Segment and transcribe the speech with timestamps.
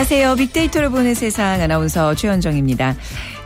[0.00, 0.36] 안녕하세요.
[0.36, 2.96] 빅데이터를 보는 세상 아나운서 최현정입니다.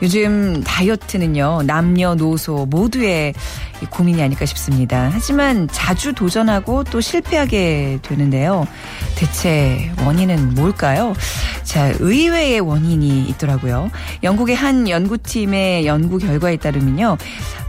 [0.02, 3.34] 요즘 다이어트는요, 남녀노소 모두의
[3.90, 5.10] 고민이 아닐까 싶습니다.
[5.12, 8.68] 하지만 자주 도전하고 또 실패하게 되는데요.
[9.16, 11.14] 대체 원인은 뭘까요?
[11.74, 13.90] 자, 의외의 원인이 있더라고요.
[14.22, 17.18] 영국의 한 연구팀의 연구 결과에 따르면요.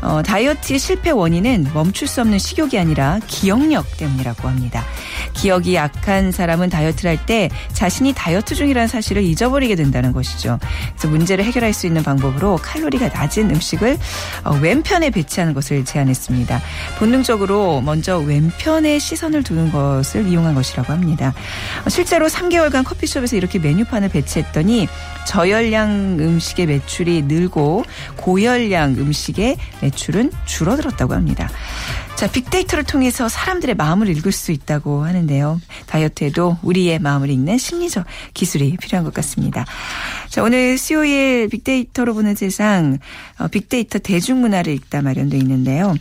[0.04, 4.84] 어, 다이어트의 실패 원인은 멈출 수 없는 식욕이 아니라 기억력 때문이라고 합니다.
[5.34, 10.60] 기억이 약한 사람은 다이어트를 할 때 자신이 다이어트 중이라는 사실을 잊어버리게 된다는 것이죠.
[10.92, 13.98] 그래서 문제를 해결할 수 있는 방법으로 칼로리가 낮은 음식을
[14.44, 16.62] 어, 왼편에 배치하는 것을 제안했습니다.
[17.00, 21.34] 본능적으로 먼저 왼편에 시선을 두는 것을 이용한 것이라고 합니다.
[21.86, 24.88] 어, 실제로 3개월간 커피숍에서 이렇게 메뉴판 을 배치했더니
[25.26, 27.84] 저열량 음식의 매출이 늘고
[28.18, 31.50] 고열량 음식의 매출은 줄어들었다고 합니다.
[32.16, 35.60] 자, 빅데이터를 통해서 사람들의 마음을 읽을 수 있다고 하는데요.
[35.86, 39.66] 다이어트에도 우리의 마음을 읽는 심리적 기술이 필요한 것 같습니다.
[40.30, 43.00] 자, 오늘 수요일 빅데이터로 보는 세상
[43.38, 45.94] 어, 빅데이터 대중문화를 읽다 마련되어 있는데요.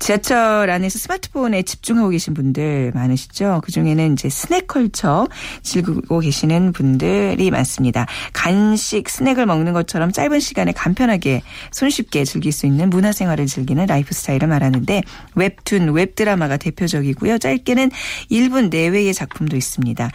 [0.00, 3.60] 지하철 안에서 스마트폰에 집중하고 계신 분들 많으시죠?
[3.64, 5.28] 그중에는 이제 스낵컬처
[5.62, 8.06] 즐기고 계시는 분들이 많습니다.
[8.32, 14.48] 간식, 스낵을 먹는 것처럼 짧은 시간에 간편하게 손쉽게 즐길 수 있는 문화생활을 즐기는 라이프 스타일을
[14.48, 15.02] 말하는데
[15.36, 17.38] 웹툰, 웹드라마가 대표적이고요.
[17.38, 17.90] 짧게는
[18.30, 20.10] 1분 내외의 작품도 있습니다.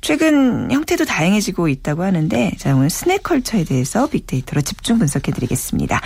[0.00, 6.00] 최근 형태도 다양해지고 있다고 하는데 자, 오늘 스낵 컬처에 대해서 빅데이터로 집중 분석해 드리겠습니다.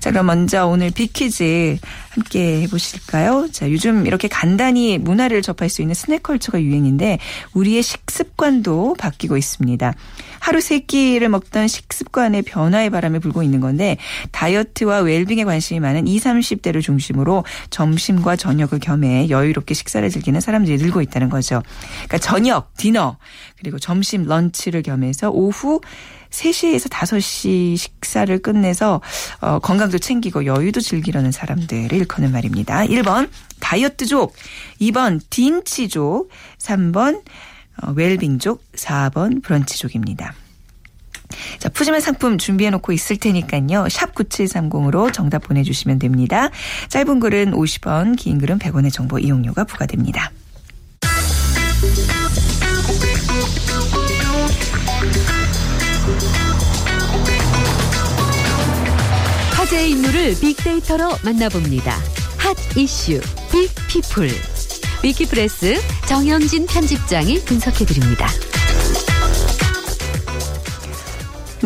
[0.00, 1.78] 자, 그럼 먼저 오늘 빅퀴즈
[2.10, 3.48] 함께 해 보실까요?
[3.52, 7.18] 자, 요즘 이렇게 간단히 문화를 접할 수 있는 스낵 컬처가 유행인데
[7.54, 9.94] 우리의 식습관도 바뀌고 있습니다.
[10.40, 13.96] 하루 세 끼를 먹던 식습관의 변화의 바람이 불고 있는 건데
[14.32, 20.76] 다이어트와 웰빙에 관심이 많은 20, 30대를 중심으로 점심 과 저녁을 겸해 여유롭게 식사를 즐기는 사람들이
[20.78, 21.62] 늘고 있다는 거죠.
[22.06, 23.18] 그러니까 저녁, 디너,
[23.58, 25.80] 그리고 점심, 런치를 겸해서 오후
[26.30, 29.00] 3시에서 5시 식사를 끝내서
[29.40, 32.84] 어, 건강도 챙기고 여유도 즐기려는 사람들을 일컫는 말입니다.
[32.86, 33.28] 1번
[33.60, 34.34] 다이어트족,
[34.80, 37.22] 2번 딘치족, 3번
[37.82, 40.34] 어, 웰빙족, 4번 브런치족입니다.
[41.58, 43.88] 자, 푸짐한 상품 준비해 놓고 있을 테니까요.
[43.88, 46.50] 샵 9730으로 정답 보내주시면 됩니다.
[46.88, 50.32] 짧은 글은 50원, 긴 글은 100원의 정보 이용료가 부과됩니다.
[59.52, 61.96] 화제의 인물을 빅데이터로 만나봅니다.
[62.38, 63.20] 핫 이슈
[63.50, 64.30] 빅피플
[65.02, 68.28] 위키프레스 정영진 편집장이 분석해드립니다.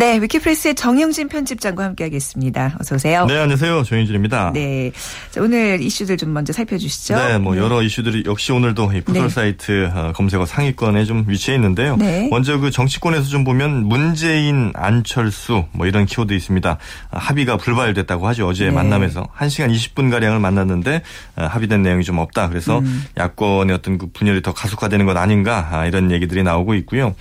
[0.01, 2.79] 네, 위키프레스의 정영진 편집장과 함께하겠습니다.
[2.81, 3.27] 어서 오세요.
[3.27, 3.83] 네, 안녕하세요.
[3.83, 4.53] 정영진입니다.
[4.55, 4.93] 네,
[5.31, 7.17] 자, 오늘 이슈들 좀 먼저 살펴주시죠.
[7.17, 9.29] 네, 뭐 여러 이슈들이 역시 오늘도 이 포털 네.
[9.29, 11.97] 사이트 어, 검색어 상위권에 좀 위치해 있는데요.
[11.97, 12.29] 네.
[12.31, 16.79] 먼저 그 정치권에서 좀 보면 문재인, 안철수 뭐 이런 키워드 있습니다.
[17.11, 18.49] 아, 합의가 불발됐다고 하죠.
[18.49, 18.71] 어제 네.
[18.71, 21.03] 만남에서 1시간 20분 가량을 만났는데
[21.37, 22.49] 아, 합의된 내용이 좀 없다.
[22.49, 23.05] 그래서 음.
[23.19, 27.15] 야권의 어떤 그 분열이 더 가속화되는 것 아닌가 아, 이런 얘기들이 나오고 있고요.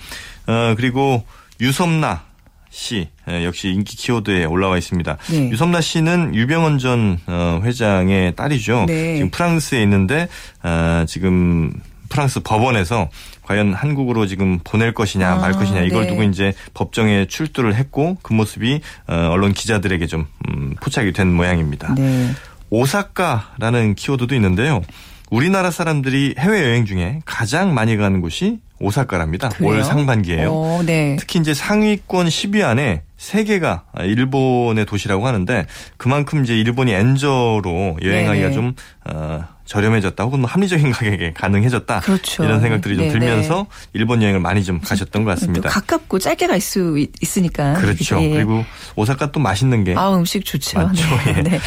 [0.46, 1.26] 어, 그리고
[1.60, 2.29] 유섬나
[2.70, 5.16] 씨 예, 역시 인기 키워드에 올라와 있습니다.
[5.30, 5.50] 네.
[5.50, 8.84] 유섬나 씨는 유병헌 전 어, 회장의 딸이죠.
[8.86, 9.16] 네.
[9.16, 10.28] 지금 프랑스에 있는데
[10.62, 11.72] 어, 지금
[12.08, 13.10] 프랑스 법원에서
[13.42, 16.10] 과연 한국으로 지금 보낼 것이냐 말 아, 것이냐 이걸 네.
[16.10, 21.94] 두고 이제 법정에 출두를 했고 그 모습이 어, 언론 기자들에게 좀 음, 포착이 된 모양입니다.
[21.96, 22.30] 네.
[22.70, 24.82] 오사카라는 키워드도 있는데요.
[25.30, 29.50] 우리나라 사람들이 해외 여행 중에 가장 많이 가는 곳이 오사카랍니다.
[29.50, 29.70] 그래요?
[29.70, 30.50] 올 상반기에요.
[30.50, 31.16] 어, 네.
[31.18, 35.66] 특히 이제 상위권 10위 안에 3개가 일본의 도시라고 하는데
[35.98, 38.52] 그만큼 이제 일본이 엔저로 여행하기가 네네.
[38.54, 38.74] 좀
[39.04, 42.42] 어, 저렴해졌다 혹은 뭐 합리적인 가격에 가능해졌다 그렇죠.
[42.44, 43.18] 이런 생각들이 좀 네네.
[43.18, 45.68] 들면서 일본 여행을 많이 좀 가셨던 것또 같습니다.
[45.68, 47.74] 가깝고 짧게 갈 수 있으니까.
[47.74, 48.20] 그렇죠.
[48.22, 48.30] 예.
[48.30, 48.64] 그리고
[48.96, 50.78] 오사카 또 맛있는 게 아, 음식 좋죠.
[50.78, 51.04] 맞죠.
[51.26, 51.34] 네.
[51.38, 51.42] 예.
[51.42, 51.60] 네.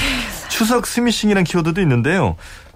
[0.49, 2.35] 추석 스미싱이라는 키워드도 있는데요.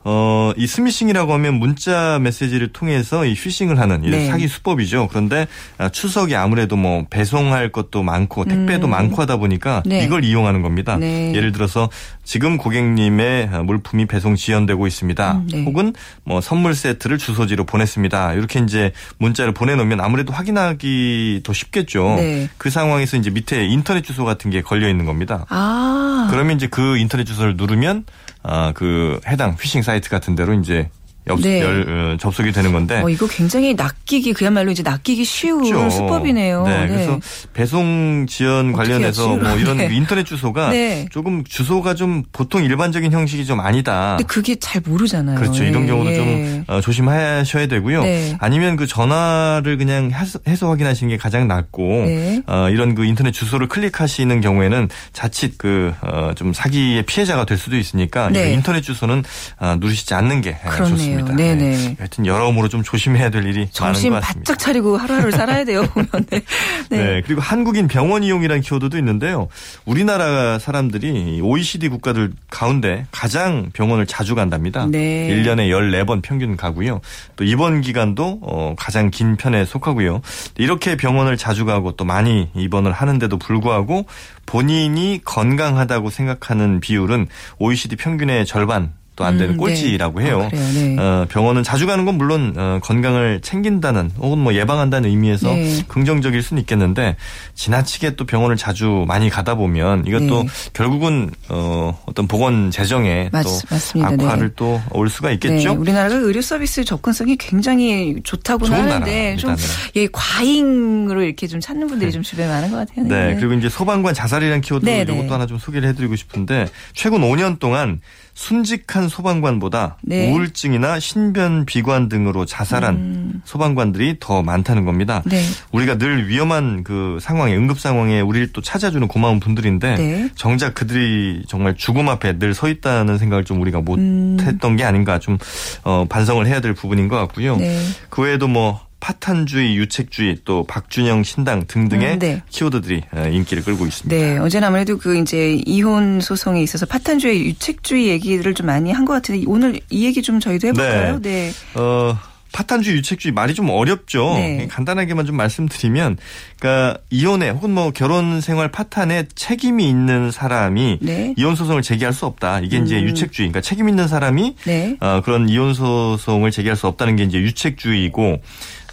[0.10, 4.28] 어, 이 스미싱이라고 하면 문자 메시지를 통해서 이 피싱을 하는 이 네.
[4.28, 5.10] 사기 수법이죠.
[5.10, 8.92] 그런데 아, 추석이 아무래도 뭐 배송할 것도 많고 택배도 음.
[8.92, 10.06] 많고 하다 보니까 네.
[10.06, 10.96] 이걸 이용하는 겁니다.
[10.96, 11.36] 네.
[11.36, 11.90] 예를 들어서
[12.24, 15.32] 지금 고객님의 물품이 배송 지연되고 있습니다.
[15.34, 15.64] 음, 네.
[15.66, 15.94] 혹은
[16.24, 18.34] 뭐 선물 세트를 주소지로 보냈습니다.
[18.36, 22.16] 이렇게 이제 문자를 보내놓으면 아무래도 확인하기 더 쉽겠죠.
[22.16, 22.48] 네.
[22.58, 25.46] 그 상황에서 이제 밑에 인터넷 주소 같은 게 걸려 있는 겁니다.
[25.50, 26.30] 아.
[26.32, 28.06] 그러면 이제 그 인터넷 주소를 누르면
[28.50, 30.90] 아, 그 해당 피싱 사이트 같은 데로 이제
[31.30, 31.62] 엽, 네.
[31.62, 35.90] 열, 어, 접속이 되는 건데 어, 이거 굉장히 낚이기 그야말로 이제 낚이기 쉬운 쉽죠.
[35.90, 36.64] 수법이네요.
[36.66, 37.20] 네, 그래서
[37.54, 39.36] 배송 지연 관련해서?
[39.38, 39.90] 뭐 이런 네.
[39.92, 41.08] 인터넷 주소가 네.
[41.12, 44.16] 조금 주소가 좀 보통 일반적인 형식이 좀 아니다.
[44.18, 45.40] 근데 그게 잘 모르잖아요.
[45.40, 45.64] 그렇죠.
[45.64, 46.16] 예, 이런 경우도 예.
[46.16, 48.04] 좀 어, 조심하셔야 되고요.
[48.04, 48.36] 네.
[48.40, 52.42] 아니면 그 전화를 그냥 해서, 해서 확인하시는 게 가장 낫고 네.
[52.48, 57.78] 어, 이런 그 인터넷 주소를 클릭하시는 경우에는 자칫 그 어, 좀 사기의 피해자가 될 수도
[57.78, 58.52] 있으니까 네.
[58.52, 59.24] 이 인터넷 주소는
[59.60, 60.88] 어, 누르시지 않는 게 그렇네요.
[60.98, 61.17] 좋습니다.
[61.24, 61.96] 네네.
[61.98, 64.54] 하여튼 여러모로 좀 조심해야 될 일이 정신 많은 것 같습니다.
[64.54, 66.08] 바짝 차리고 하루하루 살아야 돼요, 보면.
[66.30, 66.42] 네.
[66.90, 67.22] 네.
[67.26, 69.48] 그리고 한국인 병원 이용이라는 키워드도 있는데요.
[69.86, 74.88] 우리나라 사람들이 OECD 국가들 가운데 가장 병원을 자주 간답니다.
[74.88, 75.30] 네.
[75.30, 77.02] 1년에 14번 평균 가고요.
[77.36, 80.22] 또 입원 기간도 어, 가장 긴 편에 속하고요.
[80.58, 84.06] 이렇게 병원을 자주 가고 또 많이 입원을 하는데도 불구하고
[84.46, 87.28] 본인이 건강하다고 생각하는 비율은
[87.60, 89.58] OECD 평균의 절반 또 안 되는 음, 네.
[89.58, 90.48] 꼴찌라고 해요.
[90.54, 90.56] 아.
[90.56, 90.96] 네.
[90.98, 95.84] 어, 병원은 자주 가는 건 물론 어, 건강을 챙긴다는 혹은 뭐 예방한다는 의미에서 네.
[95.90, 97.18] 긍정적일 수는 있겠는데
[97.56, 100.50] 지나치게 또 병원을 자주 많이 가다 보면 이것도 네.
[100.74, 104.12] 결국은 어, 어떤 보건 재정에 맞- 또 맞습니다.
[104.14, 104.54] 악화를 네.
[104.56, 105.70] 또올 수가 있겠죠.
[105.72, 109.36] 네, 우리나라가 의료 서비스 접근성이 굉장히 좋다고는 좋은 하는데.
[109.38, 109.64] 좀 네.
[110.04, 113.06] 예, 과잉으로 이렇게 좀 찾는 분들이 좀 주변에 많은 것 같아요.
[113.08, 115.28] 네, 그리고 이제 소방관 자살이라는 키워드 네, 이것도 네.
[115.30, 118.00] 하나 좀 소개를 해드리고 싶은데 최근 5년 동안
[118.38, 120.32] 순직한 소방관보다 네.
[120.32, 125.24] 우울증이나 신변 비관 등으로 자살한 소방관들이 더 많다는 겁니다.
[125.26, 125.30] 음.
[125.32, 125.42] 네.
[125.72, 130.30] 우리가 늘 위험한 그 상황에 응급 상황에 우리를 또 찾아주는 고마운 분들인데 네.
[130.36, 134.38] 정작 그들이 정말 죽음 앞에 늘 서 있다는 생각을 좀 우리가 음.
[134.38, 135.38] 못했던 게 아닌가 좀
[135.84, 137.58] 어, 반성을 해야 될 부분인 것 같고요.
[137.58, 137.80] 네.
[138.10, 142.42] 그 외에도 뭐 파탄주의, 유책주의, 또 박준영 신당 등등의 음, 네.
[142.50, 144.16] 키워드들이 어, 인기를 끌고 있습니다.
[144.16, 149.14] 네, 어제는 아무래도 그 이제 이혼 소송에 있어서 파탄주의 유책주의 얘기를 좀 많이 한 것
[149.14, 151.22] 같은데 오늘 이 얘기 좀 저희도 해볼까요?
[151.22, 151.52] 네.
[151.76, 152.18] 어,
[152.52, 154.34] 파탄주의, 유책주의 말이 좀 어렵죠.
[154.36, 154.68] 네.
[154.70, 156.18] 간단하게만 좀 말씀드리면,
[156.60, 161.34] 그러니까 이혼에 혹은 뭐 결혼 생활 파탄에 책임이 있는 사람이 네.
[161.38, 162.62] 이혼 소송을 제기할 수 없다.
[162.62, 163.04] 이게 이제 음.
[163.10, 163.50] 유책주의.
[163.50, 164.98] 그러니까 책임 있는 사람이 네.
[165.02, 168.42] 어, 그런 이혼 소송을 제기할 수 없다는 게 이제 유책주의이고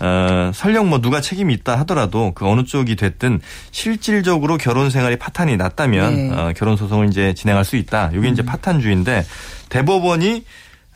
[0.01, 5.57] 어, 설령 뭐 누가 책임이 있다 하더라도 그 어느 쪽이 됐든 실질적으로 결혼 생활이 파탄이
[5.57, 6.31] 났다면 네.
[6.31, 6.39] 음.
[6.39, 8.11] 어, 결혼 소송을 이제 진행할 수 있다.
[8.15, 9.25] 이게 이제 파탄주의인데
[9.69, 10.45] 대법원이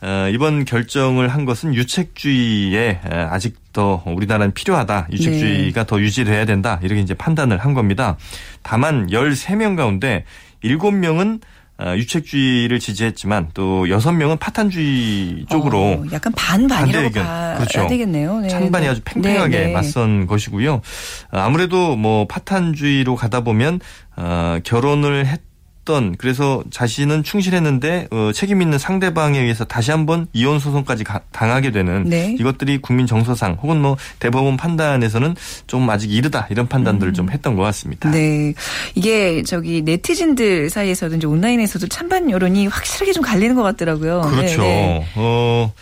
[0.01, 5.07] 어, 이번 결정을 한 것은 유책주의에 에, 아직 더 우리나라는 필요하다.
[5.09, 5.15] 네.
[5.15, 6.79] 유책주의가 더 유지돼야 된다.
[6.81, 8.17] 이렇게 이제 판단을 한 겁니다.
[8.63, 10.25] 다만 13명 가운데
[10.63, 11.47] 7명은 어,
[11.95, 17.11] 유책주의를 지지했지만 또 6명은 파탄주의 쪽으로 어, 약간 반반이라고.
[17.11, 17.87] 봐야 그렇죠.
[17.87, 18.39] 되겠네요.
[18.39, 18.49] 네.
[18.49, 18.91] 찬반이 네.
[18.91, 19.73] 아주 팽팽하게 네, 네.
[19.73, 20.73] 맞선 것이고요.
[20.73, 20.81] 어,
[21.37, 23.79] 아무래도 뭐 파탄주의로 가다 보면
[24.17, 25.48] 어, 결혼을 했
[25.89, 31.71] 던 그래서 자신은 충실했는데 어, 책임 있는 상대방에 의해서 다시 한번 이혼 소송까지 가- 당하게
[31.71, 32.35] 되는 네.
[32.39, 37.63] 이것들이 국민 정서상 혹은 뭐 대법원 판단에서는 좀 아직 이르다 이런 판단들을 좀 했던 것
[37.63, 38.07] 같습니다.
[38.09, 38.11] 음.
[38.11, 38.53] 네.
[38.93, 44.21] 이게 저기 네티즌들 사이에서도 이제 온라인에서도 찬반 여론이 확실하게 좀 갈리는 것 같더라고요.
[44.29, 44.61] 그렇죠.
[44.61, 44.67] 네,
[44.99, 45.07] 네.
[45.15, 45.73] 어,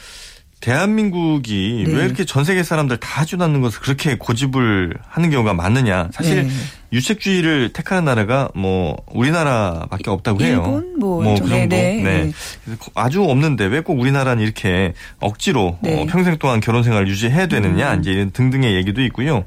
[0.67, 1.93] 대한민국이 네.
[1.93, 6.09] 왜 이렇게 전 세계 사람들 다 주낳는 것을 그렇게 고집을 하는 경우가 많느냐.
[6.11, 6.49] 사실 네.
[6.91, 10.55] 유책주의를 택하는 나라가 뭐 우리나라밖에 없다고 해요.
[10.57, 11.55] 일본 뭐그 좀, 정도.
[11.55, 12.03] 네, 네.
[12.03, 12.31] 네.
[12.65, 15.93] 그래서 아주 없는데 왜 꼭 우리나라는 이렇게 억지로 네.
[15.93, 15.99] 음.
[15.99, 19.45] 어, 평생 동안 결혼 생활을 유지해야 되느냐 이제 이런 등등의 얘기도 있고요.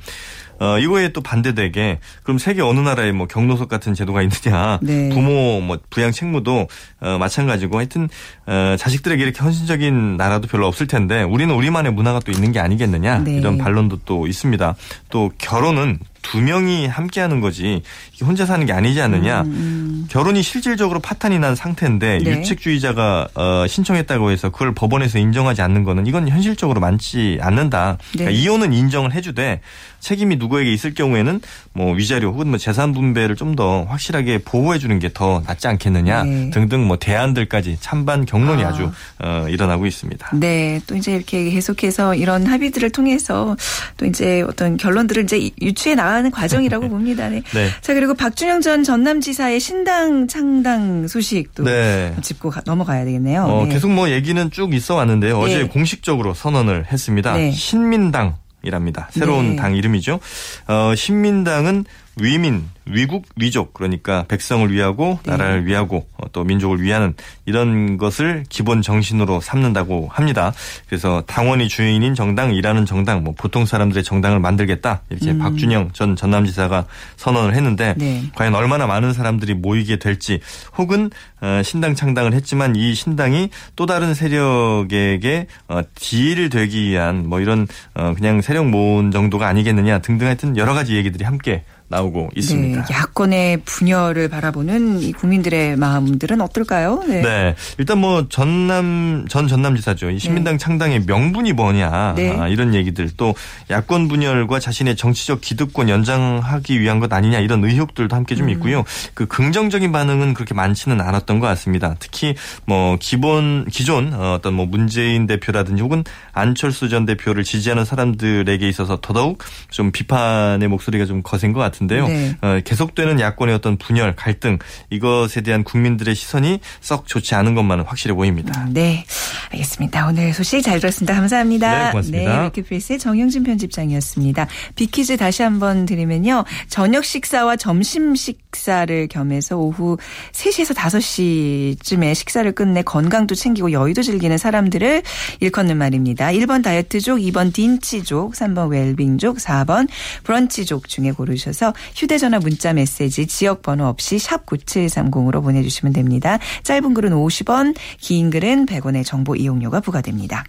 [0.60, 4.78] 어, 이거에 또 반대되게 그럼 세계 어느 나라에 뭐 경로석 같은 제도가 있느냐.
[4.82, 5.08] 네.
[5.08, 6.68] 부모 뭐 부양 책무도
[7.00, 8.08] 어, 마찬가지고 하여튼
[8.46, 13.20] 어, 자식들에게 이렇게 헌신적인 나라도 별로 없을 텐데 우리는 우리만의 문화가 또 있는 게 아니겠느냐.
[13.24, 13.36] 네.
[13.36, 14.76] 이런 반론도 또 있습니다.
[15.08, 17.82] 또 결혼은 두 명이 함께 하는 거지
[18.22, 19.42] 혼자 사는 게 아니지 않느냐.
[19.42, 22.30] 음, 결혼이 실질적으로 파탄이 난 상태인데 네.
[22.30, 27.98] 유책주의자가 어, 신청했다고 해서 그걸 법원에서 인정하지 않는 거는 이건 현실적으로 많지 않는다.
[28.12, 28.36] 그러니까 네.
[28.36, 29.60] 이혼은 인정을 해주되
[30.00, 31.40] 책임이 누구에게 있을 경우에는
[31.74, 36.22] 뭐 위자료 혹은 뭐 재산 분배를 좀 더 확실하게 보호해 주는 게 더 낫지 않겠느냐
[36.22, 36.50] 네.
[36.50, 38.68] 등등 뭐 대안들까지 찬반 경론이 아.
[38.68, 38.72] 아.
[38.72, 40.30] 주 어, 일어나고 있습니다.
[40.34, 40.80] 네.
[40.86, 43.56] 또 이제 이렇게 계속해서 이런 합의들을 통해서
[43.96, 47.28] 또 이제 어떤 결론들을 이제 유추해 나가 는 과정이라고 봅니다.
[47.28, 47.42] 네.
[47.54, 47.68] 네.
[47.80, 52.14] 자, 그리고 박준영 전 전남지사의 신당 창당 소식도 네.
[52.20, 53.44] 짚고 가- 넘어가야 되겠네요.
[53.44, 53.72] 어, 네.
[53.74, 55.38] 계속 뭐 얘기는 쭉 있어 왔는데요.
[55.38, 55.68] 어제 네.
[55.68, 57.34] 공식적으로 선언을 했습니다.
[57.34, 57.52] 네.
[57.52, 58.36] 신민당.
[58.62, 59.08] 이랍니다.
[59.10, 59.56] 새로운 네.
[59.56, 60.20] 당 이름이죠.
[60.68, 61.86] 어, 신민당은
[62.16, 65.30] 위민, 위국, 위족 그러니까 백성을 위하고 네.
[65.30, 67.14] 나라를 위하고 어, 또 민족을 위하는
[67.46, 70.52] 이런 것을 기본 정신으로 삼는다고 합니다.
[70.88, 76.86] 그래서 당원이 주인인 정당, 일하는 정당, 뭐 보통 사람들의 정당을 만들겠다 이렇게 박준영 전 전남지사가
[77.16, 78.24] 선언을 했는데 네.
[78.34, 80.40] 과연 얼마나 많은 사람들이 모이게 될지
[80.76, 87.40] 혹은 어, 신당 창당을 했지만 이 신당이 또 다른 세력에게 어, 딜 되기 위한 뭐
[87.40, 92.84] 이런 어, 그냥 세력 모은 정도가 아니겠느냐 등등 하여튼 여러 가지 얘기들이 함께 나오고 있습니다.
[92.84, 97.02] 네, 야권의 분열을 바라보는 이 국민들의 마음들은 어떨까요?
[97.06, 97.20] 네.
[97.20, 97.54] 네.
[97.78, 100.10] 일단 뭐 전남 전 전남지사죠.
[100.10, 102.36] 이 신민당 창당의 명분이 뭐냐 네.
[102.38, 103.34] 아, 이런 얘기들 또
[103.70, 108.38] 야권 분열과 자신의 정치적 기득권 연장하기 위한 것 아니냐 이런 의혹들도 함께 음.
[108.38, 108.84] 좀 있고요.
[109.14, 111.96] 그 긍정적인 반응은 그렇게 많지는 않았던 것 같습니다.
[111.98, 118.68] 특히 뭐 기본 기존 어, 어떤 뭐 문재인 대표라든지 혹은 안철수 전 대표를 지지하는 사람들에게
[118.68, 122.08] 있어서 더더욱 좀 비판의 목소리가 좀 거센 것 같은 데요.
[122.08, 122.36] 네.
[122.40, 124.58] 어, 계속되는 야권의 어떤 분열, 갈등
[124.90, 128.66] 이것에 대한 국민들의 시선이 썩 좋지 않은 것만은 확실해 보입니다.
[128.70, 129.04] 네,
[129.50, 130.06] 알겠습니다.
[130.06, 131.14] 오늘 소식 잘 들었습니다.
[131.14, 131.84] 감사합니다.
[131.86, 132.40] 네, 고맙습니다.
[132.40, 134.46] 네, 위키프레스의 정영진 편집장이었습니다.
[134.74, 136.44] 빅퀴즈 다시 한번 드리면요.
[136.68, 139.98] 저녁 식사와 점심 식사를 겸해서 오후
[140.32, 145.02] 3시에서 5시쯤에 식사를 끝내 건강도 챙기고 여유도 즐기는 사람들을
[145.40, 146.28] 일컫는 말입니다.
[146.28, 149.88] 1번 다이어트족, 2번 딘치족, 3번 웰빙족, 4번
[150.24, 156.38] 브런치족 중에 고르셔서 휴대전화 문자 메시지 지역번호 없이 샵 9730으로 보내주시면 됩니다.
[156.62, 160.44] 짧은 글은 50원, 긴 글은 100원의 정보 이용료가 부과됩니다.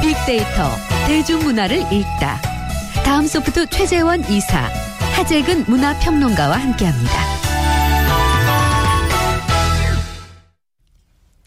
[0.00, 0.70] 빅데이터
[1.06, 2.40] 대중문화를 읽다.
[3.04, 4.68] 다음 소프트 최재원 이사,
[5.14, 7.31] 하재근 문화평론가와 함께합니다.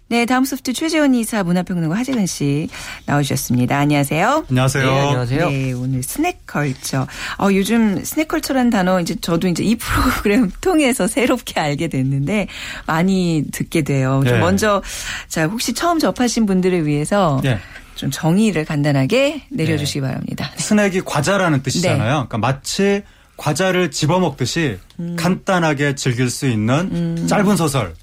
[0.08, 2.70] 네, 다음 소프트 최재원 이사 문화평론가 하재근 씨
[3.08, 3.76] 나오셨습니다.
[3.76, 4.46] 안녕하세요.
[4.50, 4.86] 안녕하세요.
[4.86, 5.50] 네, 안녕하세요.
[5.50, 7.08] 네, 오늘 스낵컬처.
[7.40, 12.48] 어, 요즘 스낵컬처라는 단어 이제 저도 이제 이 프로그램 통해서 새롭게 알게 됐는데
[12.86, 14.22] 많이 듣게 돼요.
[14.24, 14.40] 좀 네.
[14.40, 14.84] 먼저
[15.28, 17.60] 자, 혹시 처음 접하신 분들을 위해서 예.
[17.96, 20.08] 좀 정의를 간단하게 내려주시기 네.
[20.08, 20.52] 바랍니다.
[20.58, 21.98] 스낵이 과자라는 뜻이잖아요.
[21.98, 22.10] 네.
[22.28, 23.02] 그러니까 마치
[23.38, 25.16] 과자를 집어먹듯이 음.
[25.18, 27.94] 간단하게 즐길 수 있는 짧은 소설,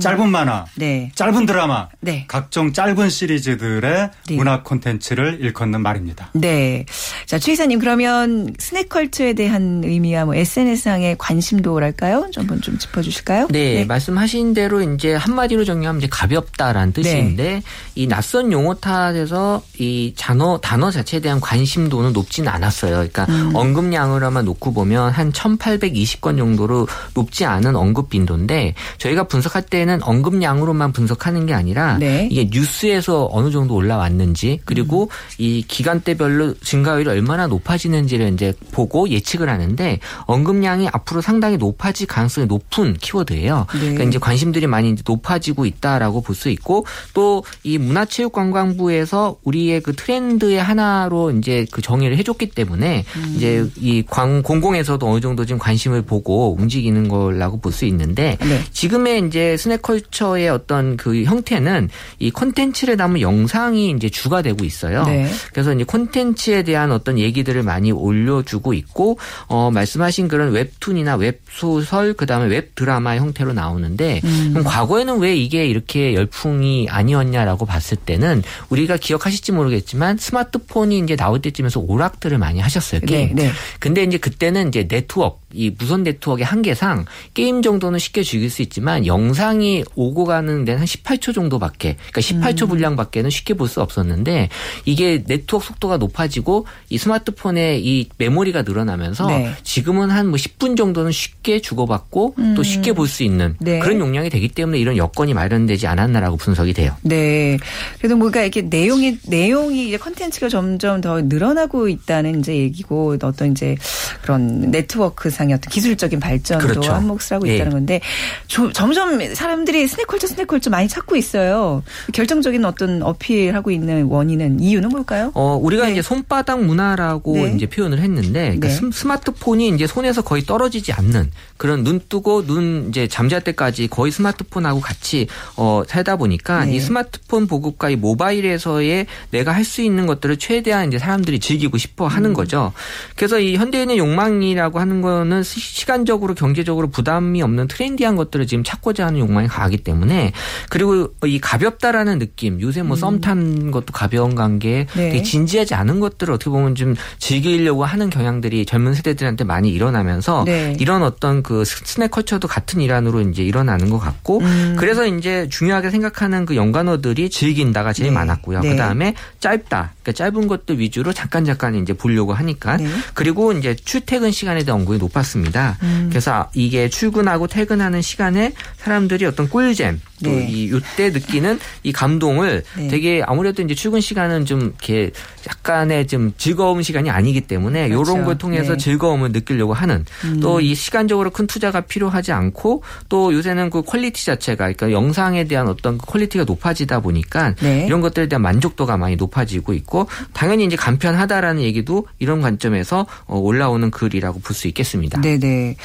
[0.00, 1.10] 짧은 만화, 네.
[1.14, 2.24] 짧은 드라마, 네.
[2.28, 4.34] 각종 짧은 시리즈들의 네.
[4.34, 6.30] 문화 콘텐츠를 일컫는 말입니다.
[6.34, 6.84] 네.
[7.26, 12.30] 자, 최 이사님, 그러면 스낵컬처에 대한 의미와 뭐 SNS상의 관심도랄까요?
[12.32, 13.48] 좀 한번 좀 짚어 주실까요?
[13.50, 17.02] 네, 말씀하신 대로 이제 한마디로 정리하면 이제 가볍다라는 네.
[17.02, 17.62] 뜻인데
[17.94, 22.92] 이 낯선 용어 탓에서 이 단어 단어 자체에 대한 관심도는 높지는 않았어요.
[22.92, 23.54] 그러니까 음.
[23.54, 31.46] 언급량으로만 놓고 보면 한 1,820건 정도로 높지 않은 언급 빈도인데 저희가 분석할 때는 언급량으로만 분석하는
[31.46, 32.28] 게 아니라 네.
[32.30, 39.98] 이게 뉴스에서 어느 정도 올라왔는지 그리고 이 기간대별로 증가율이 얼마나 높아지는지를 이제 보고 예측을 하는데
[40.26, 43.66] 언급량이 앞으로 상당히 높아질 가능성이 높은 키워드예요.
[43.74, 43.78] 네.
[43.80, 49.94] 그러니까 이제 관심들이 많이 이제 높아지고 있다라고 볼 수 있고 또 이 문화체육관광부에서 우리의 그
[49.94, 53.34] 트렌드의 하나로 이제 그 정의를 해줬기 때문에 음.
[53.36, 58.60] 이제 이 광, 공공에서도 어느 정도 지금 관심을 보고 움직이는 거라고 볼 수 있는데 네.
[58.72, 65.04] 지금의 이제 스낵컬처의 어떤 그 형태는 이 콘텐츠를 담은 영상이 이제 주가 되고 있어요.
[65.04, 65.30] 네.
[65.52, 72.46] 그래서 이제 콘텐츠에 대한 어떤 얘기들을 많이 올려주고 있고 어 말씀하신 그런 웹툰이나 웹소설 그다음에
[72.46, 74.62] 웹드라마 형태로 나오는데 음.
[74.64, 81.80] 과거에는 왜 이게 이렇게 열풍이 아니었냐라고 봤을 때는 우리가 기억하실지 모르겠지만 스마트폰이 이제 나올 때쯤에서
[81.80, 83.34] 오락들을 많이 하셨어요 게임.
[83.36, 83.50] 네, 네.
[83.78, 89.06] 근데 이제 그때는 이제 네트워크 이 무선 네트워크의 한계상 게임 정도는 쉽게 즐길 수 있지만
[89.06, 92.68] 영상이 오고 가는 데는 한 18초 정도밖에 그러니까 18초 음.
[92.68, 94.48] 분량밖에는 쉽게 볼 수 없었는데
[94.86, 99.52] 이게 네트워크 속도가 높아지고 이 스마트폰의 이 메모리가 늘어나면서 네.
[99.62, 103.56] 지금은 한 뭐 10분 정도는 쉽게 주고받고 또 쉽게 볼 수 있는 음.
[103.60, 103.78] 네.
[103.78, 106.94] 그런 용량이 되기 때문에 이런 여건이 마련되지 않았나라고 분석이 돼요.
[107.02, 107.58] 네.
[107.98, 113.76] 그래도 뭔가 이렇게 내용이, 내용이 이제 컨텐츠가 점점 더 늘어나고 있다는 이제 얘기고 어떤 이제
[114.22, 116.92] 그런 네트워크 상의 어떤 기술적인 발전도 그렇죠.
[116.92, 117.54] 한 몫을 하고 예.
[117.54, 118.00] 있다는 건데
[118.48, 121.84] 조- 점점 사람들이 snack culture snack culture 많이 찾고 있어요.
[122.12, 125.30] 결정적인 어떤 어필하고 있는 원인은 이유는 뭘까요?
[125.34, 125.92] 어, 우리가 네.
[125.92, 127.52] 이제 손바닥 문화라고 네.
[127.54, 128.74] 이제 표현을 했는데 그러니까 네.
[128.74, 134.10] 스- 스마트폰이 이제 손에서 거의 떨어지지 않는 그런 눈 뜨고 눈 이제 잠잘 때까지 거의
[134.10, 136.74] 스마트폰하고 같이 어 살다 보니까 네.
[136.76, 142.04] 이 스마트폰 보급과 이 모바일에서의 내가 할 수 있는 것들을 최대한 이제 사람들이 즐기고 싶어
[142.06, 142.08] 음.
[142.08, 142.72] 하는 거죠.
[143.16, 149.06] 그래서 이 현대인의 욕망이라고 하는 건 시- 시간적으로 경제적으로 부담이 없는 trendy한 것들을 지금 찾고자
[149.06, 150.32] 하는 욕망이 강하기 때문에
[150.70, 154.98] 그리고 이 가볍다라는 느낌 요새 뭐 썸 탄 것도 가벼운 관계 음.
[154.98, 155.08] 네.
[155.10, 160.76] 되게 진지하지 않은 것들을 어떻게 보면 좀 즐기려고 하는 경향들이 젊은 세대들한테 많이 일어나면서 네.
[160.80, 164.76] 이런 어떤 그 스- snack culture도 같은 일환으로 이제 일어나는 것 같고 음.
[164.78, 168.14] 그래서 이제 중요하게 생각하는 그 연관어들이 즐긴다가 제일 네.
[168.14, 168.60] 많았고요.
[168.60, 168.70] 네.
[168.70, 172.86] 그 다음에 짧다, 그러니까 짧은 것들 위주로 잠깐 잠깐 이제 보려고 하니까 네.
[173.14, 175.78] 그리고 이제 출퇴근 시간에 대한 언급이 높았 습니다.
[175.82, 176.06] 음.
[176.10, 180.46] 그래서 이게 출근하고 퇴근하는 시간에 사람들이 어떤 꿀잼 또 네.
[180.50, 182.88] 이 요때 느끼는 이 감동을 네.
[182.88, 185.10] 되게 아무래도 이제 출근 시간은 좀 이렇게
[185.48, 188.12] 약간의 좀 즐거운 시간이 아니기 때문에 그렇죠.
[188.12, 188.78] 이런 걸 통해서 네.
[188.78, 190.40] 즐거움을 느끼려고 하는 음.
[190.40, 195.98] 또이 시간적으로 큰 투자가 필요하지 않고 또 요새는 그 quality 자체가 그러니까 영상에 대한 어떤
[195.98, 197.86] 그 quality가 높아지다 보니까 네.
[197.86, 203.90] 이런 것들에 대한 만족도가 많이 높아지고 있고 당연히 이제 간편하다라는 얘기도 이런 관점에서 어, 올라오는
[203.90, 205.07] 글이라고 볼 수 있겠습니다.
[205.20, 205.76] 네네.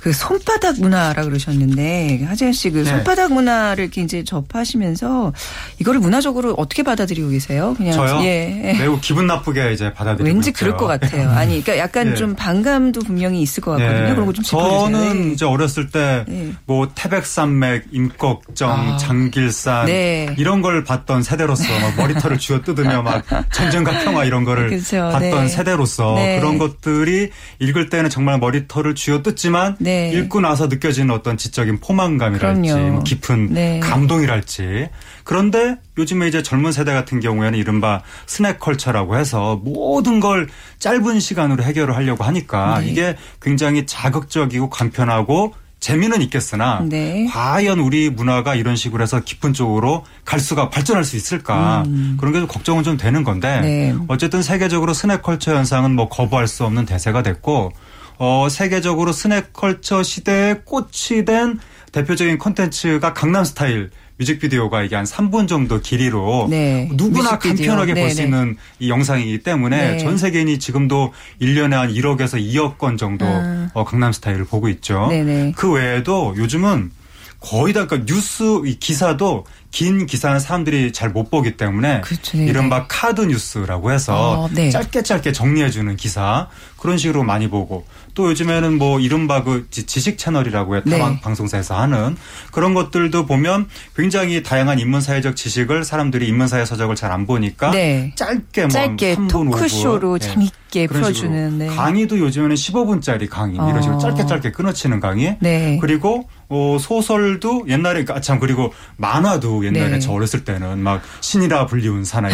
[0.00, 2.84] 그 손바닥 문화라 그러셨는데 하재현 씨그 네.
[2.84, 5.32] 손바닥 문화를 이렇게 이제 접하시면서
[5.80, 7.74] 이거를 문화적으로 어떻게 받아들이고 계세요?
[7.76, 8.22] 그냥 저요?
[8.24, 8.76] 예.
[8.78, 10.58] 매우 기분 나쁘게 이제 받아들이고 왠지 있죠.
[10.58, 11.30] 그럴 것 같아요.
[11.30, 12.14] 아니, 그러니까 약간 예.
[12.14, 14.08] 좀 반감도 분명히 있을 것 같거든요.
[14.08, 14.12] 예.
[14.12, 14.78] 그런 거좀 짚어주세요.
[14.80, 15.32] 저는 예.
[15.32, 16.52] 이제 어렸을 때 예.
[16.66, 18.96] 뭐 태백산맥, 임꺽정, 아.
[18.96, 20.34] 장길산 네.
[20.38, 25.08] 이런 걸 봤던 세대로서 막 머리털을 쥐어 뜯으며 막 전쟁과 평화 이런 거를 그렇죠.
[25.12, 25.48] 봤던 네.
[25.48, 26.38] 세대로서 네.
[26.38, 30.10] 그런 것들이 읽을 때는 정말 머리 털을 쥐어 뜯지만 네.
[30.12, 32.72] 읽고 나서 느껴지는 어떤 지적인 포만감이랄지.
[32.72, 33.80] 뭐 깊은 네.
[33.80, 34.88] 감동이랄지
[35.24, 41.62] 그런데 요즘에 이제 젊은 세대 같은 경우에는 이른바 스낵 컬처라고 해서 모든 걸 짧은 시간으로
[41.64, 42.88] 해결을 하려고 하니까 네.
[42.88, 47.26] 이게 굉장히 자극적이고 간편하고 재미는 있겠으나 네.
[47.30, 51.84] 과연 우리 문화가 이런 식으로 해서 깊은 쪽으로 갈 수가 발전할 수 있을까
[52.18, 53.62] 그런 게 좀 걱정은 좀 되는 건데 음.
[53.62, 53.94] 네.
[54.08, 57.72] 어쨌든 세계적으로 snack culture 현상은 뭐 거부할 수 없는 대세가 됐고
[58.18, 61.58] 어 세계적으로 snack culture 시대에 꽃이 된
[61.92, 66.88] 대표적인 콘텐츠가 강남 스타일 뮤직비디오가 이게 한 3분 정도 길이로 네.
[66.94, 67.74] 누구나 뮤직비디오.
[67.74, 68.22] 간편하게 볼 수.
[68.22, 69.98] 있는 이 영상이기 때문에 네.
[69.98, 73.70] 전 세계인이 지금도 1년에 한 1억에서 2억 건 정도 아.
[73.74, 75.08] 어, 강남 스타일을 보고 있죠.
[75.10, 75.52] 네네.
[75.56, 76.90] 그 외에도 요즘은
[77.40, 82.36] 거의 다 그러니까 뉴스 이 기사도 긴 기사는 사람들이 잘 못 보기 때문에 그렇죠.
[82.38, 82.50] 네네.
[82.50, 84.70] 이른바 카드 뉴스라고 해서 어, 네.
[84.70, 89.84] 짧게 짧게 정리해 주는 기사 그런 식으로 많이 보고 또 요즘에는 뭐 이른바 그 지-
[89.84, 90.98] 지식 채널이라고 해 네.
[90.98, 92.16] 타방 방송사에서 하는
[92.52, 97.70] 그런 것들도 보면 굉장히 다양한 인문 사회적 지식을 사람들이 인문 사회 서적을 잘 안 보니까
[97.70, 98.12] 네.
[98.16, 100.20] 짧게 뭐 짧게 3분, 토크쇼로 5분.
[100.20, 100.86] 재밌게.
[100.88, 101.58] 풀어주는.
[101.58, 101.66] 네.
[101.68, 104.00] 강의도 요즘에는 15분짜리 강의 이런 식으로 어.
[104.00, 105.78] 짧게 짧게 끊어치는 강의 네.
[105.80, 109.98] 그리고 어, 소설도 옛날에 아, 참 그리고 만화도 옛날에 네.
[109.98, 112.32] 저 어렸을 때는 막 신이라 불리운 사나이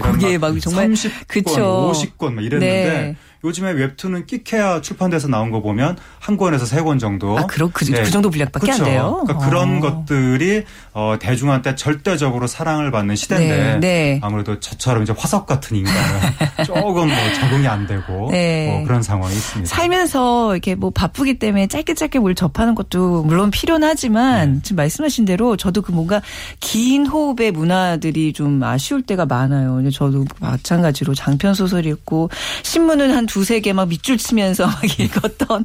[0.00, 1.92] 거기에 막 정말 30권, 그쵸.
[1.92, 3.16] 50권 막 이랬는데 네.
[3.44, 7.38] 요즘에 웹툰은 끼케야 출판돼서 나온 거 보면 한 권에서 세 권 정도.
[7.38, 8.84] 아, 그렇- 그- 그 정도 분량밖에 안 그쵸.
[8.84, 9.20] 돼요?
[9.26, 9.48] 그러니까 어.
[9.50, 14.20] 그런 것들이 어, 대중한테 절대적으로 사랑을 받는 시대인데 네, 네.
[14.22, 15.98] 아무래도 저처럼 이제 화석 같은 인간은
[16.66, 18.70] 조금 뭐 적응이 안 되고 네.
[18.70, 19.72] 뭐 그런 상황이 있습니다.
[19.74, 24.60] 살면서 이렇게 뭐 바쁘기 때문에 짧게 짧게 뭘 접하는 것도 물론 필요는 하지만 네.
[24.62, 26.20] 지금 말씀하신 대로 저도 그 뭔가
[26.60, 29.88] 긴 호흡의 문화들이 좀 아쉬울 때가 많아요.
[29.90, 32.30] 저도 마찬가지로 장편 소설 읽고
[32.62, 35.64] 신문은 한 두세 개 막 밑줄 치면서 막 읽었던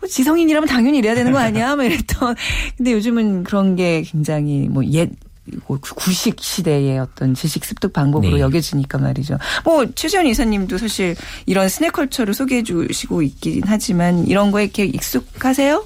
[0.00, 1.76] 뭐 지성인이라면 당연히 이래야 되는 거 아니야?
[1.76, 2.34] 막 이랬던.
[2.76, 5.10] 근데 요즘은 그런 게 굉장히 뭐 옛
[5.96, 8.40] 구식 시대의 어떤 지식 습득 방법으로 네.
[8.42, 9.38] 여겨지니까 말이죠.
[9.64, 15.84] 뭐 최재현 이사님도 사실 이런 스낵컬처를 소개해 주시고 있긴 하지만 이런 거에 이렇게 익숙하세요?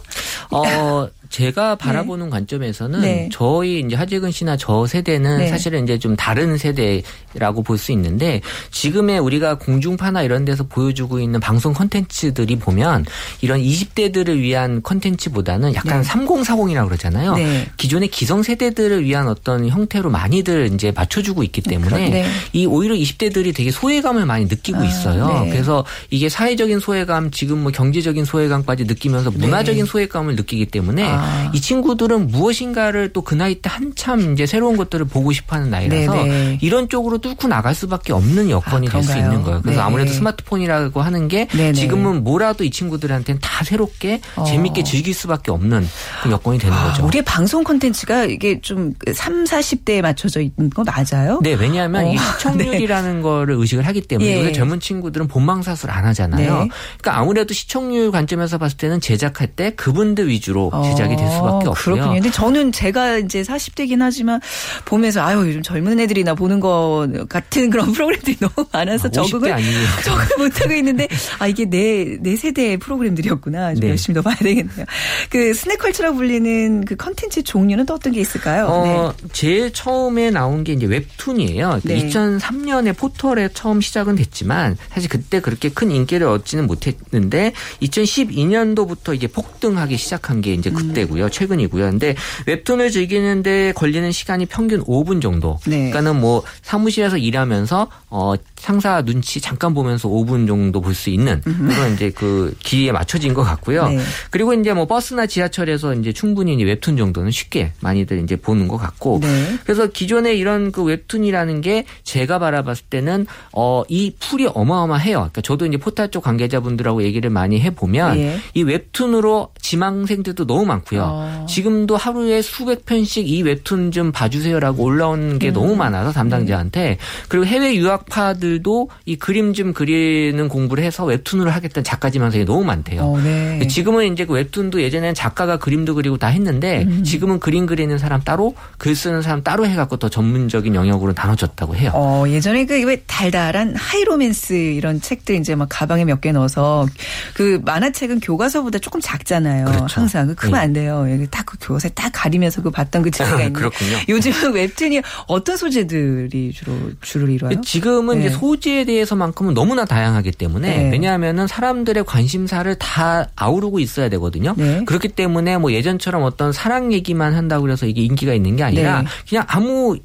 [0.51, 3.29] 어, 제가 바라보는 관점에서는 네.
[3.33, 5.49] 저희 이제 하재근 씨나 저 세대는 네.
[5.49, 11.41] 사실은 이제 좀 다른 세대라고 볼 수 있는데 지금의 우리가 공중파나 이런 데서 보여주고 있는
[11.41, 13.05] 방송 컨텐츠들이 보면
[13.43, 16.09] 이런 20대들을 위한 컨텐츠보다는 약간 네.
[16.09, 17.35] 3040이라고 그러잖아요.
[17.37, 17.69] 네.
[17.77, 22.27] 기존의 기성 세대들을 위한 어떤 형태로 많이들 이제 맞춰주고 있기 때문에 네.
[22.53, 25.43] 이 오히려 20대들이 되게 소외감을 많이 느끼고 아, 있어요.
[25.45, 25.51] 네.
[25.51, 31.09] 그래서 이게 사회적인 소외감, 지금 뭐 경제적인 소외감까지 느끼면서 문화적인 소외감을 느끼기 때문에 네.
[31.19, 31.51] 아.
[31.53, 36.29] 이 친구들은 무엇인가를 또 그 나이 때 한참 이제 새로운 것들을 보고 싶어하는 나이라서 네,
[36.29, 36.59] 네.
[36.63, 39.33] 이런 쪽으로 뚫고 나갈 수밖에 없는 여건이 아, 될수 그런가요?
[39.33, 39.63] 있는 거예요.
[39.63, 39.85] 그래서 네.
[39.85, 41.73] 아무래도 스마트폰이라고 하는 게 네, 네.
[41.73, 44.45] 지금은 뭐라도 이 친구들한테는 다 새롭게 어.
[44.45, 45.89] 재밌게 즐길 수밖에 없는
[46.23, 47.05] 그 여건이 되는 아, 거죠.
[47.05, 51.41] 우리의 방송 콘텐츠가 이게 좀 3, 40대에 맞춰져 있는 거 맞아요?
[51.43, 54.41] 네, 왜냐하면 어, 이 시청률이라는 거를 의식을 하기 때문에 예.
[54.41, 56.61] 요새 젊은 친구들은 본방사수를 안 하잖아요.
[56.61, 56.69] 네.
[56.99, 60.85] 그러니까 아무래도 시청률 관점에서 봤을 때는 제작할 때 그분들 위주로 어.
[60.85, 61.73] 제작이 시작이 될 수밖에 어, 없고요.
[61.75, 62.15] 그렇군요.
[62.15, 64.41] 근데 저는 제가 이제 40대긴 하지만
[64.85, 69.57] 보면서 아유 요즘 젊은 애들이나 보는 거 같은 그런 프로그램들이 너무 많아서 아, 50대 적응을.
[70.05, 73.75] 적응을 못하고 있는데 아 이게 내 내 세대의 프로그램들이었구나.
[73.75, 73.89] 좀 네.
[73.91, 74.85] 열심히 더 봐야 되겠네요.
[75.31, 78.67] 그 스낵컬처라고 불리는 그 컨텐츠 종류는 또 어떤 게 있을까요?
[78.67, 81.81] 어, 제일 처음에 나온 게 이제 웹툰이에요.
[81.85, 82.09] 네.
[82.09, 89.97] 2003년에 포털에 처음 시작은 됐지만 사실 그때 그렇게 큰 인기를 얻지는 못했는데 2012년도부터 이제 폭등하기
[89.97, 90.59] 시작한 게 음.
[90.59, 91.29] 이제 그 때고요.
[91.29, 91.91] 최근이고요.
[91.91, 92.15] 근데
[92.47, 95.59] 웹툰을 즐기는데 걸리는 시간이 평균 5분 정도.
[95.67, 95.77] 네.
[95.91, 101.93] 그러니까는 뭐 사무실에서 일하면서 어 상사 눈치 잠깐 보면서 5분 정도 볼 수 있는 그런
[101.93, 103.89] 이제 그 기에 맞춰진 것 같고요.
[103.89, 103.99] 네.
[104.31, 108.79] 그리고 이제 뭐 버스나 지하철에서 이제 충분히 이제 웹툰 정도는 쉽게 많이들 이제 보는 것
[108.79, 109.19] 같고.
[109.21, 109.59] 네.
[109.65, 115.17] 그래서 기존에 이런 그 웹툰이라는 게 제가 바라봤을 때는 어 이 풀이 어마어마해요.
[115.17, 118.39] 그러니까 저도 이제 포탈 쪽 관계자분들하고 얘기를 많이 해 보면 예.
[118.55, 121.03] 이 웹툰으로 지망생들도 너무 많고 요.
[121.13, 121.47] 어.
[121.49, 125.39] 지금도 하루에 수백 편씩 이 웹툰 좀 봐주세요라고 음.
[125.39, 131.85] 게 너무 많아서 담당자한테 그리고 해외 유학파들도 이 그림 좀 그리는 공부를 해서 웹툰으로 하겠다는
[131.85, 133.03] 작가 지망생이 너무 많대요.
[133.03, 133.67] 어, 네.
[133.69, 137.05] 지금은 이제 그 웹툰도 예전에는 작가가 그림도 그리고 다 했는데 음.
[137.05, 141.91] 지금은 그림 그리는 사람 따로 글 쓰는 사람 따로 해갖고 더 전문적인 영역으로 나눠졌다고 해요.
[141.95, 146.87] 어, 예전에 그 왜 달달한 하이로맨스 이런 책들 이제 막 가방에 몇 개 넣어서
[147.35, 149.65] 그 만화책은 교과서보다 조금 작잖아요.
[149.67, 150.01] 그렇죠.
[150.01, 150.59] 항상 그 크면 네.
[150.59, 151.07] 안 돼요.
[151.11, 153.97] 여기 딱그 교과서에 딱 가리면서 그 봤던 그 책이 있는데 그렇군요.
[154.09, 157.61] 요즘은 웹툰이 어떤 소재들이 주로 주를 이뤄요?
[157.63, 158.27] 지금은 네.
[158.27, 160.91] 이제 소재에 대해서만큼은 너무나 다양하기 때문에 네.
[160.91, 164.55] 왜냐하면은 사람들의 관심사를 다 아우르고 있어야 되거든요.
[164.57, 164.85] 네.
[164.85, 169.09] 그렇기 때문에 뭐 예전처럼 어떤 사랑 얘기만 한다고 그래서 이게 인기가 있는 게 아니라 네.
[169.29, 169.97] 그냥 아무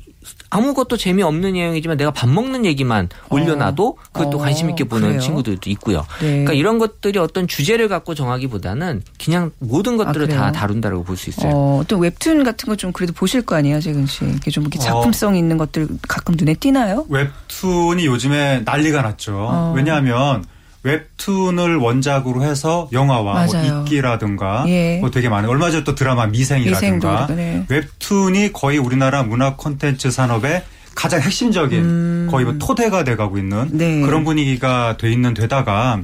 [0.51, 5.21] 아무것도 재미없는 내용이지만 내가 밥 먹는 얘기만 올려놔도 그것도 어, 관심 있게 보는 그래요?
[5.21, 6.05] 친구들도 있고요.
[6.19, 6.27] 네.
[6.29, 10.39] 그러니까 이런 것들이 어떤 주제를 갖고 정하기보다는 그냥 모든 것들을 그래요?
[10.39, 11.51] 다 다룬다고 볼 수 있어요.
[11.53, 14.25] 어, 어떤 웹툰 같은 거 좀 그래도 보실 거 아니에요, 재근 씨.
[14.25, 17.05] 이렇게 좀 이렇게 작품성 있는 것들 가끔 눈에 띄나요?
[17.09, 19.35] 웹툰이 요즘에 난리가 났죠.
[19.37, 19.73] 어.
[19.75, 20.43] 왜냐하면
[20.83, 23.83] 웹툰을 원작으로 해서 영화와 뭐.
[23.83, 24.97] 이끼라든가 예.
[24.99, 27.65] 뭐 되게 많은 얼마 전에 또 드라마 미생이라든가 네.
[27.69, 30.63] 웹툰이 거의 우리나라 문화 콘텐츠 산업의
[30.95, 33.69] 가장 핵심적인 거의 뭐 토대가 돼가고 있는 음.
[33.73, 34.01] 네.
[34.01, 34.01] 음.
[34.05, 36.01] 그런 분위기가 돼 있는 데다가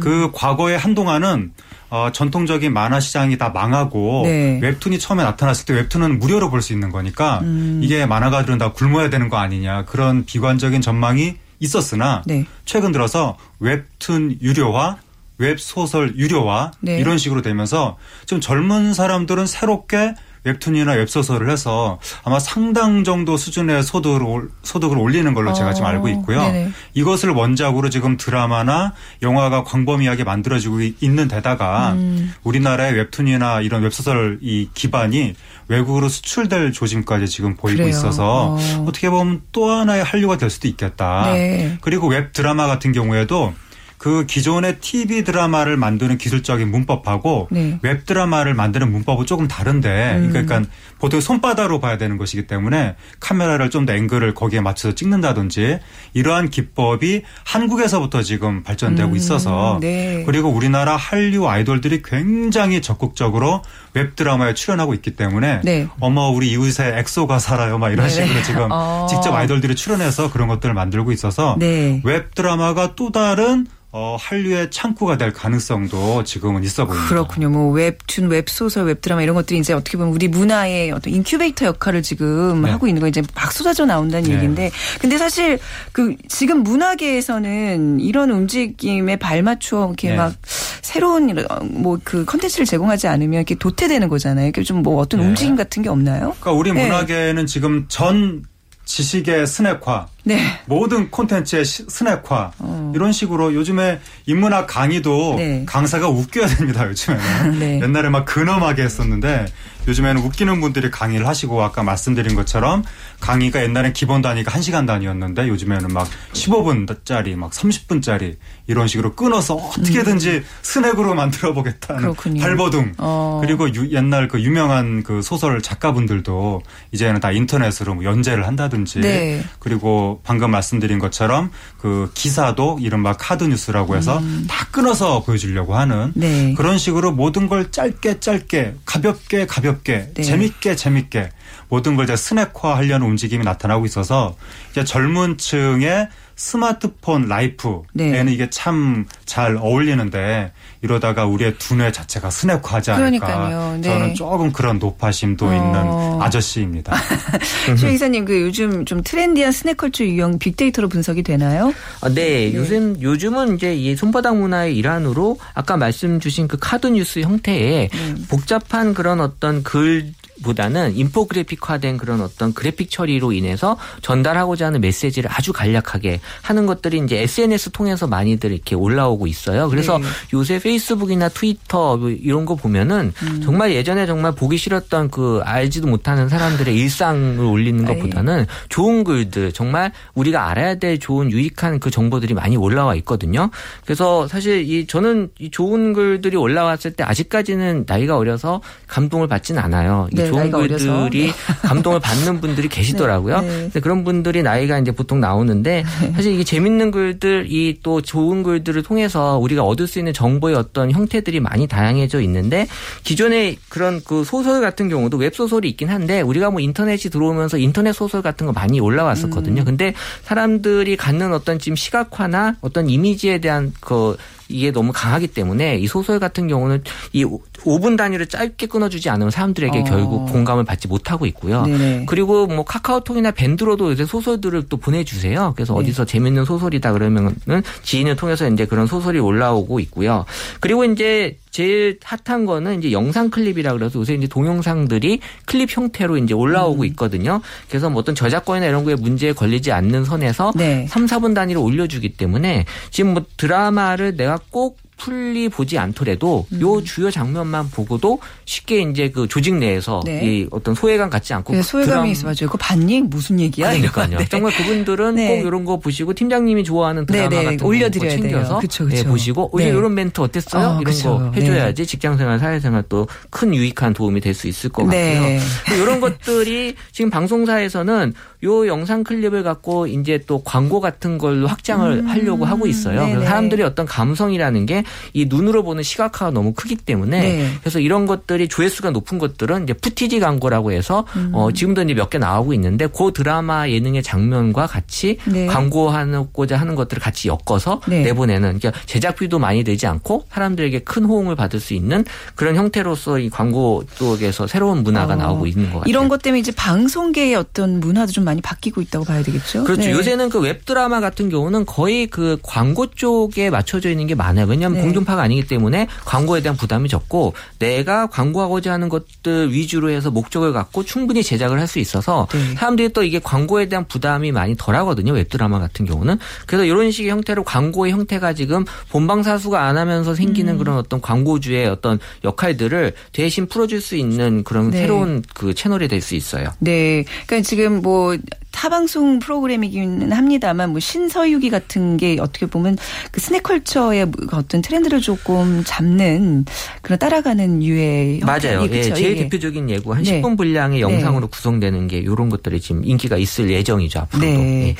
[0.00, 1.52] 그 과거에 한동안은
[1.90, 4.60] 어, 전통적인 만화 시장이 다 망하고 네.
[4.62, 7.80] 웹툰이 처음에 나타났을 때 웹툰은 무료로 볼 수 있는 거니까 음.
[7.82, 12.46] 이게 만화가들은 다 굶어야 되는 거 아니냐 그런 비관적인 전망이 있었으나 네.
[12.64, 14.96] 최근 들어서 웹툰 유료화
[15.38, 16.98] 웹소설 유료화 네.
[16.98, 17.96] 이런 식으로 되면서
[18.26, 25.34] 좀 젊은 사람들은 새롭게 웹툰이나 웹소설을 해서 아마 상당 정도 수준의 소득을, 올- 소득을 올리는
[25.34, 26.40] 걸로 제가 지금 어, 알고 있고요.
[26.40, 26.70] 네네.
[26.94, 32.32] 이것을 원작으로 지금 드라마나 영화가 광범위하게 만들어지고 이- 있는 데다가 음.
[32.42, 35.34] 우리나라의 웹툰이나 이런 웹소설 이 기반이
[35.70, 37.88] 외국으로 수출될 조짐까지 지금 보이고 그래요.
[37.88, 38.84] 있어서 어.
[38.86, 41.32] 어떻게 보면 또 하나의 한류가 될 수도 있겠다.
[41.32, 41.78] 네.
[41.80, 43.54] 그리고 웹 드라마 같은 경우에도
[44.00, 47.78] 그 기존의 TV 드라마를 만드는 기술적인 문법하고 네.
[47.82, 50.28] 웹 드라마를 만드는 문법은 조금 다른데 음.
[50.30, 50.62] 그러니까
[50.98, 55.80] 보통 손바닥으로 봐야 되는 것이기 때문에 카메라를 좀 더 앵글을 거기에 맞춰서 찍는다든지
[56.14, 60.22] 이러한 기법이 한국에서부터 지금 발전되고 음, 있어서 네.
[60.24, 65.88] 그리고 우리나라 한류 아이돌들이 굉장히 적극적으로 웹 드라마에 출연하고 있기 때문에 네.
[65.98, 68.12] 어머 우리 이웃에 엑소가 살아요 막 이런 네.
[68.12, 69.06] 식으로 지금 어.
[69.10, 72.00] 직접 아이돌들이 출연해서 그런 것들을 만들고 있어서 네.
[72.04, 77.08] 웹 드라마가 또 다른 어, 한류의 창구가 될 가능성도 지금은 있어 보입니다.
[77.08, 77.50] 그렇군요.
[77.50, 82.62] 뭐 웹툰, 웹소설, 웹드라마 이런 것들이 이제 어떻게 보면 우리 문화의 어떤 인큐베이터 역할을 지금
[82.62, 82.70] 네.
[82.70, 84.36] 하고 있는 거 이제 막 쏟아져 나온다는 네.
[84.36, 85.58] 얘기인데 근데 사실
[85.90, 90.16] 그 지금 문화계에서는 이런 움직임에 발맞춰 이렇게 네.
[90.16, 90.34] 막
[90.82, 94.48] 새로운 뭐 그 컨텐츠를 제공하지 않으면 이렇게 도태되는 거잖아요.
[94.48, 95.26] 이게 좀 뭐 어떤 네.
[95.26, 96.34] 움직임 같은 게 없나요?
[96.40, 96.84] 그러니까 우리 네.
[96.84, 98.44] 문화계는 지금 전
[98.86, 100.60] 지식의 스낵화, 네.
[100.66, 102.52] 모든 콘텐츠의 시- 스낵화
[102.94, 105.36] 이런 식으로 요즘에 인문학 강의도 어.
[105.36, 105.64] 네.
[105.66, 106.86] 강사가 웃겨야 됩니다.
[106.88, 107.80] 요즘에는 네.
[107.82, 109.46] 옛날에 막 근엄하게 했었는데
[109.88, 112.84] 요즘에는 웃기는 분들이 강의를 하시고 아까 말씀드린 것처럼
[113.18, 120.42] 강의가 옛날엔 기본 단위가 1시간 단위였는데 요즘에는 막 15분짜리 막 30분짜리 이런 식으로 끊어서 어떻게든지
[120.62, 122.14] 스낵으로 만들어 보겠다는 음.
[122.14, 122.42] 그렇군요.
[122.42, 123.40] 발버둥 어.
[123.42, 129.42] 그리고 유- 옛날 그 유명한 그 소설 작가분들도 이제는 다 인터넷으로 뭐 연재를 한다든지 네.
[129.58, 136.12] 그리고 방금 말씀드린 것처럼 그 기사도 이른바 카드 뉴스라고 해서 다 끊어서 보여주려고 하는 음.
[136.14, 136.54] 네.
[136.54, 140.22] 그런 식으로 모든 걸 짧게 짧게 가볍게 가볍게 네.
[140.22, 141.30] 재밌게 재밌게
[141.68, 144.36] 모든 걸 이제 스낵화 하려는 움직임이 나타나고 있어서
[144.70, 146.08] 이제 젊은 층의
[146.40, 148.24] 스마트폰 라이프에는 네.
[148.32, 150.50] 이게 참 잘 어울리는데
[150.82, 153.26] 이러다가 우리의 두뇌 자체가 스낵화하지 않을까.
[153.26, 153.76] 그러니까요.
[153.76, 153.82] 네.
[153.82, 155.54] 저는 조금 그런 노파심도 어.
[155.54, 156.96] 있는 아저씨입니다.
[157.78, 161.72] 최 이사님 그 요즘 좀 trendy한 snack culture 유형 빅데이터로 분석이 되나요?
[162.00, 167.20] 아, 네, 요즘 요즘은 이제 이 손바닥 문화의 일환으로 아까 말씀 주신 그 카드 뉴스
[167.20, 168.26] 형태의 음.
[168.28, 175.52] 복잡한 그런 어떤 글 보다는 infographic화된 그런 어떤 그래픽 처리로 인해서 전달하고자 하는 메시지를 아주
[175.52, 179.68] 간략하게 하는 것들이 이제 SNS 통해서 많이들 이렇게 올라오고 있어요.
[179.68, 180.04] 그래서 네.
[180.34, 183.40] 요새 페이스북이나 트위터 뭐 이런 거 보면은 음.
[183.42, 187.94] 정말 예전에 정말 보기 싫었던 그 알지도 못하는 사람들의 일상을 올리는 아이.
[187.94, 193.50] 것보다는 좋은 글들 정말 우리가 알아야 될 좋은 유익한 그 정보들이 많이 올라와 있거든요.
[193.84, 200.08] 그래서 사실 이 저는 이 좋은 글들이 올라왔을 때 아직까지는 나이가 어려서 감동을 받지는 않아요.
[200.12, 200.50] 이 네, 좋은.
[200.50, 203.40] 글들이 감동을 받는 분들이 계시더라고요.
[203.40, 203.56] 네, 네.
[203.64, 209.38] 근데 그런 분들이 나이가 이제 보통 나오는데 사실 이게 재밌는 글들이 또 좋은 글들을 통해서
[209.38, 212.66] 우리가 얻을 수 있는 정보의 어떤 형태들이 많이 다양해져 있는데
[213.04, 217.92] 기존에 그런 그 소설 같은 경우도 웹 소설이 있긴 한데 우리가 뭐 인터넷이 들어오면서 인터넷
[217.92, 218.84] 소설 같은 거 많이 음.
[218.84, 219.64] 올라왔었거든요.
[219.64, 224.16] 근데 사람들이 갖는 어떤 지금 시각화나 어떤 이미지에 대한 그
[224.50, 226.82] 이게 너무 강하기 때문에 이 소설 같은 경우는
[227.12, 229.84] 이 5분 단위로 짧게 끊어주지 않으면 사람들에게 어.
[229.84, 231.62] 결국 공감을 받지 못하고 있고요.
[231.62, 232.06] 네네.
[232.06, 235.52] 그리고 뭐 카카오톡이나 밴드로도 요새 소설들을 또 보내주세요.
[235.54, 235.80] 그래서 네.
[235.80, 237.34] 어디서 재밌는 소설이다 그러면은
[237.82, 240.24] 지인을 통해서 이제 그런 소설이 올라오고 있고요.
[240.60, 246.34] 그리고 이제 제일 핫한 거는 이제 영상 클립이라 그래서 요새 이제 동영상들이 클립 형태로 이제
[246.34, 246.38] 음.
[246.38, 247.40] 올라오고 있거든요.
[247.68, 250.86] 그래서 뭐 어떤 저작권이나 이런 거에 문제에 걸리지 않는 선에서 네.
[250.88, 256.60] 3, 4분 단위로 올려주기 때문에 지금 뭐 드라마를 내가 꼭 풀리 보지 않더라도 음.
[256.60, 260.20] 요 주요 장면만 보고도 쉽게 이제 그 조직 내에서 네.
[260.24, 262.34] 이 어떤 소외감 갖지 않고 네, 소외감이 드라마- 있어 맞아요.
[262.50, 263.00] 그거 봤니?
[263.02, 263.70] 무슨 얘기야?
[263.70, 264.18] 그러니까요.
[264.18, 264.26] 네.
[264.28, 265.28] 정말 그분들은 네.
[265.40, 267.44] 꼭 이런 거 보시고 팀장님이 좋아하는 드라마 네, 네.
[267.44, 268.22] 같은 거 올려드려야 돼요.
[268.22, 268.96] 챙겨서 그쵸, 그쵸.
[268.98, 269.68] 예, 보시고 네.
[269.68, 270.66] 이런 멘트 어땠어요?
[270.66, 271.18] 어, 이런 그쵸.
[271.18, 275.38] 거 해줘야지 직장생활, 사회생활 또 큰 유익한 도움이 될 수 있을 것 네.
[275.66, 275.82] 같고요.
[275.82, 282.44] 이런 것들이 지금 방송사에서는 요 영상 클립을 갖고 이제 또 광고 같은 걸로 확장을 하려고
[282.44, 283.02] 하고 있어요.
[283.02, 283.06] 음.
[283.12, 283.24] 네네.
[283.26, 287.48] 사람들이 어떤 감성이라는 게 이 눈으로 보는 시각화가 너무 크기 때문에 네.
[287.60, 291.30] 그래서 이런 것들이 조회수가 높은 것들은 이제 footage 광고라고 해서 음.
[291.34, 295.46] 어, 지금도 이제 몇 개 나오고 있는데 그 드라마 예능의 장면과 같이 네.
[295.46, 298.02] 광고하고자 하는 것들을 같이 엮어서 네.
[298.02, 303.30] 내보내는 그러니까 제작비도 많이 들지 않고 사람들에게 큰 호응을 받을 수 있는 그런 형태로서 이
[303.30, 305.84] 광고 쪽에서 새로운 문화가 어, 나오고 있는 것 같아요.
[305.90, 309.64] 이런 것 때문에 이제 방송계의 어떤 문화도 좀 많이 바뀌고 있다고 봐야 되겠죠.
[309.64, 309.82] 그렇죠.
[309.82, 309.90] 네.
[309.92, 314.46] 요새는 그 웹드라마 같은 경우는 거의 그 광고 쪽에 맞춰져 있는 게 많아요.
[314.46, 314.82] 왜냐하면 네.
[314.84, 320.84] 공중파가 아니기 때문에 광고에 대한 부담이 적고 내가 광고하고자 하는 것들 위주로 해서 목적을 갖고
[320.84, 322.54] 충분히 제작을 할 수 있어서 네.
[322.56, 325.12] 사람들이 또 이게 광고에 대한 부담이 많이 덜하거든요.
[325.12, 326.18] 웹드라마 같은 경우는.
[326.46, 330.16] 그래서 이런 식의 형태로 광고의 형태가 지금 본방사수가 안 하면서 음.
[330.16, 334.78] 생기는 그런 어떤 광고주의 어떤 역할들을 대신 풀어줄 수 있는 그런 네.
[334.78, 336.48] 새로운 그 채널이 될 수 있어요.
[336.58, 337.04] 네.
[337.26, 338.16] 그러니까 지금 뭐
[338.52, 342.76] 타방송 프로그램이기는 합니다만 뭐 신서유기 같은 게 어떻게 보면
[343.10, 346.44] 그 스낵컬처의 어떤 트렌드를 조금 잡는
[346.82, 348.62] 그런 따라가는 유의 맞아요.
[348.64, 348.94] 예, 그쵸?
[348.94, 349.22] 제일 예.
[349.24, 350.20] 대표적인 예고 한 네.
[350.22, 350.80] 10분 분량의 네.
[350.82, 354.26] 영상으로 구성되는 게 이런 것들이 지금 인기가 있을 예정이죠 앞으로도.
[354.26, 354.68] 네.
[354.68, 354.76] 예.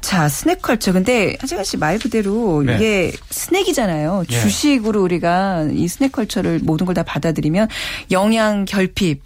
[0.00, 0.92] 자, snack culture.
[0.92, 2.76] 근데 하재근 씨 말 그대로 네.
[2.76, 4.24] 이게 스낵이잖아요.
[4.28, 4.40] 네.
[4.40, 7.66] 주식으로 우리가 이 snack culture를 모든 걸 다 받아들이면
[8.12, 9.20] 영양 결핍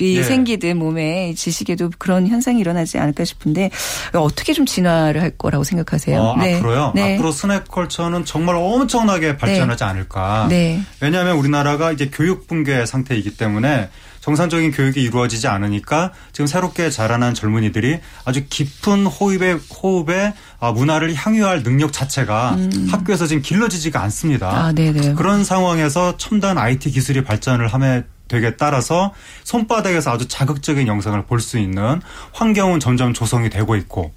[0.00, 0.22] 이 네.
[0.22, 3.70] 생기듯 몸에 지식에도 그런 현상이 일어나지 않을까 싶은데
[4.14, 6.20] 어떻게 좀 진화를 할 거라고 생각하세요?
[6.20, 6.92] 어, 앞으로요.
[6.94, 7.14] 네.
[7.14, 10.46] 앞으로 snack culture는 정말 엄청나게 발전하지 않을까.
[10.48, 10.80] 네.
[11.00, 13.88] 왜냐하면 우리나라가 이제 교육 붕괴 상태이기 때문에
[14.26, 21.62] 정상적인 교육이 이루어지지 않으니까 지금 새롭게 자라난 젊은이들이 아주 깊은 호흡에 호흡에 아, 문화를 향유할
[21.62, 22.56] 능력 자체가
[22.90, 24.50] 학교에서 지금 길러지지가 않습니다.
[24.50, 24.56] 음.
[24.56, 25.14] 아, 네네.
[25.14, 29.12] 그런 상황에서 첨단 IT 기술이 발전을 함에 되게 따라서
[29.44, 32.00] 손바닥에서 아주 자극적인 영상을 볼 수 있는
[32.32, 34.12] 환경은 점점 조성이 되고 있고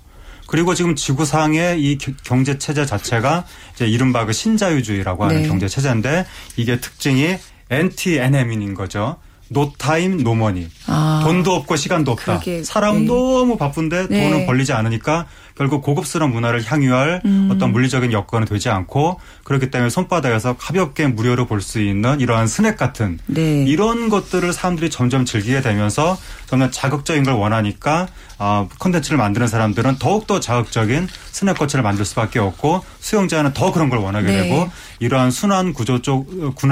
[0.48, 3.46] 그리고 지금 지구상의 이 겨- 경제 체제 자체가
[3.76, 5.48] 이제 이른바 그 신자유주의라고 하는 네.
[5.48, 7.36] 경제 체제인데 이게 특징이
[7.70, 9.18] NT NM인 거죠.
[9.52, 10.68] no time no money.
[10.88, 11.22] 아.
[11.24, 12.24] 돈도 없고 시간도 없다.
[12.40, 13.06] 그러게, 사람 네.
[13.06, 14.24] 너무 바쁜데 네.
[14.30, 15.26] 돈은 벌리지 않으니까
[15.60, 17.50] 결국 고급스러운 문화를 향유할 음.
[17.52, 22.78] 어떤 물리적인 여건은 되지 않고 그렇기 때문에 손바닥에서 가볍게 무료로 볼 수 있는 이러한 스낵
[22.78, 23.66] 같은 네.
[23.66, 28.08] 이런 것들을 사람들이 점점 즐기게 되면서 점점 자극적인 걸 원하니까
[28.40, 34.00] 어, 콘텐츠를 만드는 사람들은 더욱더 자극적인 snack culture를 만들 수밖에 없고 수용자는 더 그런 걸
[34.00, 34.44] 원하게 네.
[34.44, 36.28] 되고 이러한 순환 구조 쪽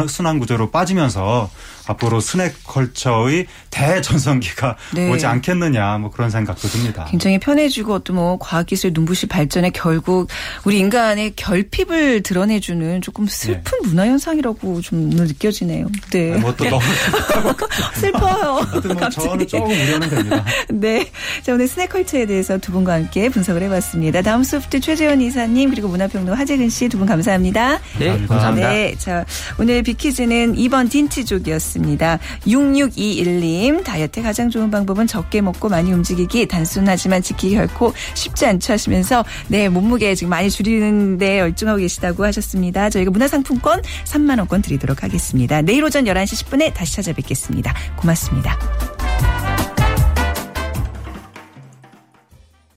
[0.10, 1.50] 순환 구조로 빠지면서
[1.88, 5.10] 앞으로 스낵 컬처의 대전성기가 네.
[5.10, 7.06] 오지 않겠느냐 뭐 그런 생각도 듭니다.
[7.10, 10.28] 굉장히 편해지고 또 뭐 과학기술 눈부실 발전에 결국
[10.64, 15.86] 우리 인간의 결핍을 드러내주는 조금 슬픈 문화 현상이라고 좀 오늘 느껴지네요.
[16.12, 16.32] 네.
[16.38, 16.82] 뭐또 너무
[17.94, 18.54] 슬퍼요.
[18.86, 19.28] 뭐 갑자기.
[19.28, 20.46] 저는 조금 우려는 됩니다.
[20.70, 21.12] 네.
[21.44, 24.22] 자, 오늘 스낵컬처에 대해서 두 분과 함께 분석을 해봤습니다.
[24.22, 27.80] 다음 소프트 최재원 이사님, 그리고 문화평론 하재근 씨 두 분 감사합니다.
[27.98, 28.28] 네, 감사합니다.
[28.28, 28.70] 감사합니다.
[28.70, 28.96] 네.
[29.00, 29.26] 자,
[29.58, 32.20] 오늘 비키즈는 2번 딘티족이었습니다.
[32.46, 39.26] 6621님, 다이어트에 가장 좋은 방법은 적게 먹고 많이 움직이기, 단순하지만 지키기 결코 쉽지 않죠 하시면서,
[39.48, 42.92] 네, 몸무게 지금 많이 줄이는데 열중하고 계시다고 하셨습니다.
[42.92, 45.64] 저희가 문화상품권 3만 원권 드리도록 하겠습니다.
[45.64, 47.74] 내일 오전 11시 10분에 다시 찾아뵙겠습니다.
[47.96, 48.60] 고맙습니다.